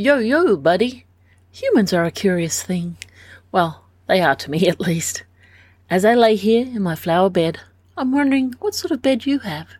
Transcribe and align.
Yo, 0.00 0.18
yo, 0.18 0.56
buddy. 0.56 1.06
Humans 1.50 1.92
are 1.92 2.04
a 2.04 2.12
curious 2.12 2.62
thing. 2.62 2.96
Well, 3.50 3.82
they 4.06 4.20
are 4.20 4.36
to 4.36 4.48
me 4.48 4.68
at 4.68 4.78
least. 4.78 5.24
As 5.90 6.04
I 6.04 6.14
lay 6.14 6.36
here 6.36 6.64
in 6.64 6.82
my 6.82 6.94
flower 6.94 7.28
bed, 7.28 7.58
I'm 7.96 8.12
wondering 8.12 8.54
what 8.60 8.76
sort 8.76 8.92
of 8.92 9.02
bed 9.02 9.26
you 9.26 9.40
have. 9.40 9.70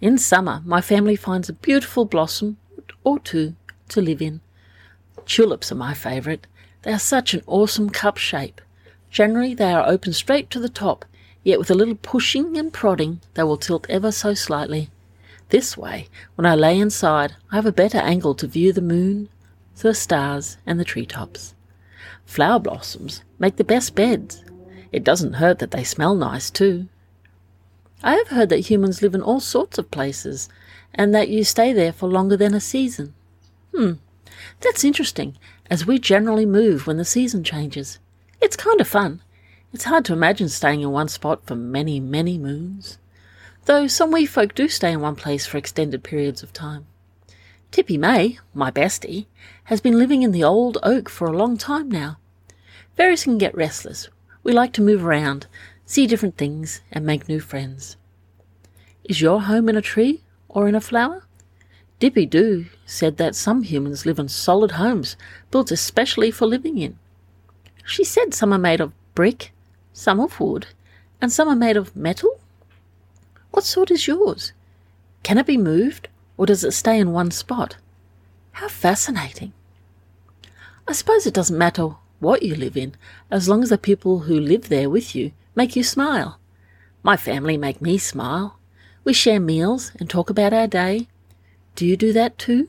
In 0.00 0.18
summer, 0.18 0.60
my 0.64 0.80
family 0.80 1.14
finds 1.14 1.48
a 1.48 1.52
beautiful 1.52 2.04
blossom 2.04 2.56
or 3.04 3.20
two 3.20 3.54
to 3.90 4.00
live 4.00 4.20
in. 4.20 4.40
Tulips 5.24 5.70
are 5.70 5.76
my 5.76 5.94
favourite. 5.94 6.48
They 6.82 6.92
are 6.92 6.98
such 6.98 7.32
an 7.32 7.44
awesome 7.46 7.90
cup 7.90 8.16
shape. 8.16 8.60
Generally, 9.08 9.54
they 9.54 9.72
are 9.72 9.88
open 9.88 10.14
straight 10.14 10.50
to 10.50 10.58
the 10.58 10.68
top, 10.68 11.04
yet 11.44 11.60
with 11.60 11.70
a 11.70 11.76
little 11.76 11.94
pushing 11.94 12.56
and 12.56 12.72
prodding, 12.72 13.20
they 13.34 13.44
will 13.44 13.56
tilt 13.56 13.86
ever 13.88 14.10
so 14.10 14.34
slightly. 14.34 14.90
This 15.50 15.76
way, 15.76 16.08
when 16.34 16.44
I 16.44 16.56
lay 16.56 16.76
inside, 16.76 17.36
I 17.52 17.54
have 17.54 17.66
a 17.66 17.70
better 17.70 17.98
angle 17.98 18.34
to 18.34 18.48
view 18.48 18.72
the 18.72 18.80
moon, 18.80 19.28
the 19.82 19.94
stars, 19.94 20.56
and 20.66 20.78
the 20.80 20.84
treetops. 20.84 21.54
Flower 22.24 22.58
blossoms 22.58 23.22
make 23.38 23.56
the 23.56 23.64
best 23.64 23.94
beds. 23.94 24.44
It 24.92 25.04
doesn't 25.04 25.34
hurt 25.34 25.58
that 25.58 25.72
they 25.72 25.84
smell 25.84 26.14
nice, 26.14 26.50
too. 26.50 26.88
I 28.02 28.14
have 28.14 28.28
heard 28.28 28.48
that 28.50 28.70
humans 28.70 29.02
live 29.02 29.14
in 29.14 29.22
all 29.22 29.40
sorts 29.40 29.78
of 29.78 29.90
places, 29.90 30.48
and 30.94 31.14
that 31.14 31.28
you 31.28 31.44
stay 31.44 31.72
there 31.72 31.92
for 31.92 32.08
longer 32.08 32.36
than 32.36 32.54
a 32.54 32.60
season. 32.60 33.14
Hmm, 33.74 33.94
that's 34.60 34.84
interesting, 34.84 35.36
as 35.70 35.86
we 35.86 35.98
generally 35.98 36.46
move 36.46 36.86
when 36.86 36.96
the 36.96 37.04
season 37.04 37.42
changes. 37.44 37.98
It's 38.40 38.56
kind 38.56 38.80
of 38.80 38.88
fun. 38.88 39.22
It's 39.72 39.84
hard 39.84 40.04
to 40.06 40.12
imagine 40.12 40.48
staying 40.48 40.82
in 40.82 40.92
one 40.92 41.08
spot 41.08 41.46
for 41.46 41.56
many, 41.56 41.98
many 41.98 42.38
moons. 42.38 42.98
Though 43.64 43.86
some 43.86 44.12
wee 44.12 44.26
folk 44.26 44.54
do 44.54 44.68
stay 44.68 44.92
in 44.92 45.00
one 45.00 45.16
place 45.16 45.46
for 45.46 45.56
extended 45.56 46.04
periods 46.04 46.42
of 46.42 46.52
time. 46.52 46.86
Tippy 47.74 47.98
May, 47.98 48.38
my 48.54 48.70
bestie, 48.70 49.26
has 49.64 49.80
been 49.80 49.98
living 49.98 50.22
in 50.22 50.30
the 50.30 50.44
old 50.44 50.78
oak 50.84 51.08
for 51.08 51.26
a 51.26 51.36
long 51.36 51.56
time 51.56 51.90
now. 51.90 52.18
Fairies 52.96 53.24
can 53.24 53.36
get 53.36 53.52
restless. 53.52 54.08
We 54.44 54.52
like 54.52 54.72
to 54.74 54.80
move 54.80 55.04
around, 55.04 55.48
see 55.84 56.06
different 56.06 56.36
things, 56.36 56.82
and 56.92 57.04
make 57.04 57.28
new 57.28 57.40
friends. 57.40 57.96
Is 59.02 59.20
your 59.20 59.42
home 59.42 59.68
in 59.68 59.76
a 59.76 59.82
tree 59.82 60.22
or 60.48 60.68
in 60.68 60.76
a 60.76 60.80
flower? 60.80 61.26
Dippy 61.98 62.26
Doo 62.26 62.66
said 62.86 63.16
that 63.16 63.34
some 63.34 63.64
humans 63.64 64.06
live 64.06 64.20
in 64.20 64.28
solid 64.28 64.70
homes 64.78 65.16
built 65.50 65.72
especially 65.72 66.30
for 66.30 66.46
living 66.46 66.78
in. 66.78 66.96
She 67.84 68.04
said 68.04 68.34
some 68.34 68.52
are 68.52 68.56
made 68.56 68.80
of 68.80 68.92
brick, 69.16 69.50
some 69.92 70.20
of 70.20 70.38
wood, 70.38 70.68
and 71.20 71.32
some 71.32 71.48
are 71.48 71.56
made 71.56 71.76
of 71.76 71.96
metal. 71.96 72.38
What 73.50 73.64
sort 73.64 73.90
is 73.90 74.06
yours? 74.06 74.52
Can 75.24 75.38
it 75.38 75.46
be 75.46 75.56
moved, 75.56 76.06
or 76.36 76.46
does 76.46 76.64
it 76.64 76.72
stay 76.72 76.98
in 76.98 77.12
one 77.12 77.30
spot? 77.30 77.76
How 78.52 78.68
fascinating. 78.68 79.52
I 80.86 80.92
suppose 80.92 81.26
it 81.26 81.34
doesn't 81.34 81.56
matter 81.56 81.96
what 82.20 82.42
you 82.42 82.54
live 82.54 82.76
in, 82.76 82.94
as 83.30 83.48
long 83.48 83.62
as 83.62 83.70
the 83.70 83.78
people 83.78 84.20
who 84.20 84.38
live 84.38 84.68
there 84.68 84.90
with 84.90 85.14
you 85.14 85.32
make 85.54 85.76
you 85.76 85.82
smile. 85.82 86.38
My 87.02 87.16
family 87.16 87.56
make 87.56 87.80
me 87.80 87.98
smile. 87.98 88.58
We 89.04 89.12
share 89.12 89.40
meals 89.40 89.92
and 89.98 90.08
talk 90.08 90.30
about 90.30 90.52
our 90.52 90.66
day. 90.66 91.08
Do 91.74 91.86
you 91.86 91.96
do 91.96 92.12
that 92.12 92.38
too? 92.38 92.68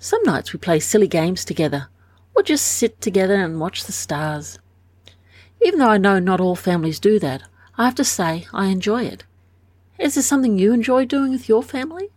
Some 0.00 0.22
nights 0.22 0.52
we 0.52 0.58
play 0.58 0.80
silly 0.80 1.08
games 1.08 1.44
together, 1.44 1.88
or 2.34 2.42
just 2.42 2.64
sit 2.66 3.00
together 3.00 3.34
and 3.34 3.60
watch 3.60 3.84
the 3.84 3.92
stars. 3.92 4.58
Even 5.60 5.80
though 5.80 5.88
I 5.88 5.98
know 5.98 6.18
not 6.18 6.40
all 6.40 6.56
families 6.56 7.00
do 7.00 7.18
that, 7.18 7.42
I 7.76 7.84
have 7.84 7.94
to 7.96 8.04
say 8.04 8.46
I 8.52 8.66
enjoy 8.66 9.04
it. 9.04 9.24
Is 9.98 10.14
there 10.14 10.22
something 10.22 10.58
you 10.58 10.72
enjoy 10.72 11.04
doing 11.04 11.32
with 11.32 11.48
your 11.48 11.62
family? 11.62 12.10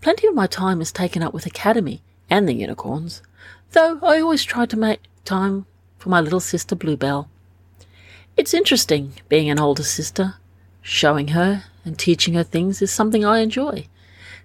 Plenty 0.00 0.28
of 0.28 0.34
my 0.34 0.46
time 0.46 0.80
is 0.80 0.92
taken 0.92 1.24
up 1.24 1.34
with 1.34 1.44
Academy 1.44 2.02
and 2.30 2.48
the 2.48 2.54
unicorns, 2.54 3.20
though 3.72 3.98
I 4.00 4.20
always 4.20 4.44
try 4.44 4.64
to 4.64 4.76
make 4.76 5.00
time 5.24 5.66
for 5.98 6.08
my 6.08 6.20
little 6.20 6.40
sister 6.40 6.76
Blue 6.76 6.96
Bell. 6.96 7.28
It's 8.36 8.54
interesting 8.54 9.14
being 9.28 9.50
an 9.50 9.58
older 9.58 9.82
sister. 9.82 10.36
Showing 10.82 11.28
her 11.28 11.64
and 11.84 11.98
teaching 11.98 12.34
her 12.34 12.44
things 12.44 12.80
is 12.80 12.92
something 12.92 13.24
I 13.24 13.40
enjoy. 13.40 13.88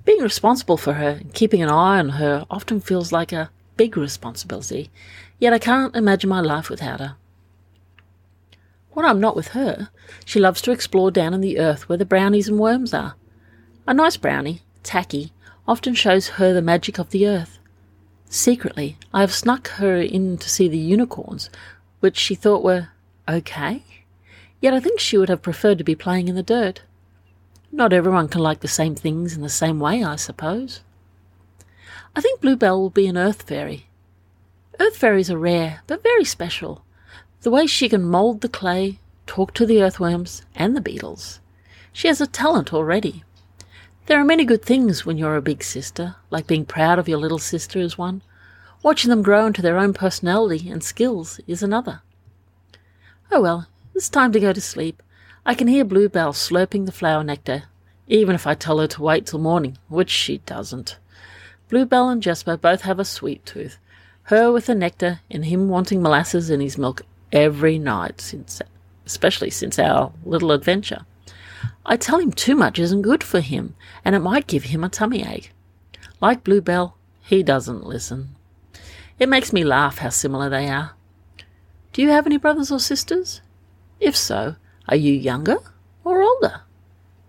Being 0.03 0.21
responsible 0.21 0.75
for 0.75 0.93
her 0.93 1.09
and 1.21 1.33
keeping 1.33 1.61
an 1.61 1.69
eye 1.69 1.99
on 1.99 2.09
her 2.09 2.45
often 2.49 2.81
feels 2.81 3.11
like 3.11 3.31
a 3.31 3.51
big 3.77 3.95
responsibility, 3.95 4.89
yet 5.37 5.53
I 5.53 5.59
can't 5.59 5.95
imagine 5.95 6.29
my 6.29 6.41
life 6.41 6.69
without 6.69 6.99
her. 6.99 7.15
When 8.91 9.05
I'm 9.05 9.19
not 9.19 9.35
with 9.35 9.49
her, 9.49 9.89
she 10.25 10.39
loves 10.39 10.61
to 10.63 10.71
explore 10.71 11.11
down 11.11 11.33
in 11.33 11.41
the 11.41 11.59
earth 11.59 11.87
where 11.87 11.97
the 11.97 12.05
brownies 12.05 12.49
and 12.49 12.59
worms 12.59 12.93
are. 12.93 13.15
A 13.85 13.93
nice 13.93 14.17
brownie, 14.17 14.63
Tacky, 14.81 15.31
often 15.67 15.93
shows 15.93 16.29
her 16.29 16.53
the 16.53 16.61
magic 16.61 16.97
of 16.97 17.09
the 17.11 17.27
earth. 17.27 17.59
Secretly, 18.29 18.97
I 19.13 19.21
have 19.21 19.33
snuck 19.33 19.67
her 19.69 19.97
in 19.97 20.37
to 20.39 20.49
see 20.49 20.67
the 20.67 20.77
unicorns, 20.77 21.49
which 21.99 22.17
she 22.17 22.35
thought 22.35 22.63
were 22.63 22.89
okay, 23.29 23.83
yet 24.59 24.73
I 24.73 24.79
think 24.79 24.99
she 24.99 25.17
would 25.17 25.29
have 25.29 25.41
preferred 25.41 25.77
to 25.77 25.83
be 25.83 25.95
playing 25.95 26.27
in 26.27 26.35
the 26.35 26.43
dirt. 26.43 26.81
Not 27.71 27.93
everyone 27.93 28.27
can 28.27 28.41
like 28.41 28.59
the 28.59 28.67
same 28.67 28.95
things 28.95 29.35
in 29.35 29.41
the 29.41 29.49
same 29.49 29.79
way, 29.79 30.03
I 30.03 30.15
suppose. 30.15 30.81
I 32.15 32.21
think 32.21 32.41
Blue 32.41 32.55
Bell 32.55 32.79
will 32.79 32.89
be 32.89 33.07
an 33.07 33.17
earth 33.17 33.43
fairy. 33.43 33.87
Earth 34.79 34.97
fairies 34.97 35.31
are 35.31 35.37
rare, 35.37 35.81
but 35.87 36.03
very 36.03 36.25
special. 36.25 36.83
The 37.41 37.51
way 37.51 37.67
she 37.67 37.89
can 37.89 38.03
mould 38.03 38.41
the 38.41 38.49
clay, 38.49 38.99
talk 39.25 39.53
to 39.55 39.65
the 39.65 39.81
earthworms 39.81 40.43
and 40.55 40.75
the 40.75 40.81
beetles. 40.81 41.39
She 41.91 42.07
has 42.07 42.21
a 42.21 42.27
talent 42.27 42.73
already. 42.73 43.23
There 44.05 44.19
are 44.19 44.25
many 44.25 44.43
good 44.43 44.63
things 44.63 45.05
when 45.05 45.17
you're 45.17 45.37
a 45.37 45.41
big 45.41 45.63
sister, 45.63 46.17
like 46.29 46.45
being 46.45 46.65
proud 46.65 46.99
of 46.99 47.07
your 47.07 47.17
little 47.17 47.39
sister 47.39 47.79
is 47.79 47.97
one. 47.97 48.21
Watching 48.81 49.09
them 49.09 49.23
grow 49.23 49.45
into 49.45 49.61
their 49.61 49.77
own 49.77 49.93
personality 49.93 50.69
and 50.69 50.83
skills 50.83 51.39
is 51.47 51.63
another. 51.63 52.01
Oh 53.31 53.41
well, 53.41 53.67
it's 53.95 54.09
time 54.09 54.33
to 54.33 54.41
go 54.41 54.51
to 54.51 54.59
sleep. 54.59 55.01
I 55.45 55.55
can 55.55 55.69
hear 55.69 55.85
Blue 55.85 56.09
Bell 56.09 56.33
slurping 56.33 56.85
the 56.85 56.91
flower 56.91 57.23
nectar, 57.23 57.63
even 58.07 58.35
if 58.35 58.45
I 58.45 58.55
tell 58.55 58.79
her 58.79 58.87
to 58.87 59.01
wait 59.01 59.25
till 59.25 59.39
morning, 59.39 59.77
which 59.87 60.09
she 60.09 60.39
doesn't. 60.39 60.97
Blue 61.69 61.85
Bell 61.85 62.09
and 62.09 62.21
Jesper 62.21 62.57
both 62.57 62.81
have 62.81 62.99
a 62.99 63.05
sweet 63.05 63.45
tooth, 63.45 63.77
her 64.23 64.51
with 64.51 64.65
the 64.65 64.75
nectar 64.75 65.21
and 65.31 65.45
him 65.45 65.69
wanting 65.69 66.01
molasses 66.01 66.49
in 66.49 66.59
his 66.59 66.77
milk 66.77 67.03
every 67.31 67.79
night 67.79 68.19
since 68.19 68.61
especially 69.05 69.49
since 69.49 69.79
our 69.79 70.11
little 70.25 70.51
adventure. 70.51 71.05
I 71.85 71.97
tell 71.97 72.19
him 72.19 72.31
too 72.31 72.55
much 72.55 72.79
isn't 72.79 73.01
good 73.01 73.23
for 73.23 73.41
him, 73.41 73.75
and 74.05 74.15
it 74.15 74.19
might 74.19 74.47
give 74.47 74.65
him 74.65 74.83
a 74.83 74.89
tummy 74.89 75.23
ache. 75.23 75.51
Like 76.21 76.43
Blue 76.43 76.61
Bell, 76.61 76.97
he 77.21 77.43
doesn't 77.43 77.85
listen. 77.85 78.35
It 79.19 79.29
makes 79.29 79.51
me 79.51 79.63
laugh 79.63 79.97
how 79.97 80.09
similar 80.09 80.49
they 80.49 80.69
are. 80.69 80.91
Do 81.91 82.01
you 82.01 82.09
have 82.09 82.25
any 82.25 82.37
brothers 82.37 82.71
or 82.71 82.79
sisters? 82.79 83.41
If 83.99 84.15
so, 84.15 84.55
are 84.87 84.95
you 84.95 85.13
younger 85.13 85.57
or 86.03 86.21
older? 86.21 86.61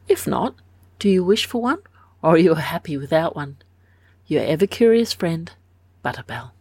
If 0.08 0.26
not, 0.26 0.54
do 0.98 1.08
you 1.08 1.24
wish 1.24 1.46
for 1.46 1.60
one, 1.60 1.80
or 2.22 2.34
are 2.34 2.38
you 2.38 2.54
happy 2.54 2.96
without 2.96 3.36
one? 3.36 3.56
Your 4.26 4.42
ever 4.44 4.66
curious 4.66 5.12
friend, 5.12 5.50
Butter 6.02 6.22
Bell. 6.22 6.54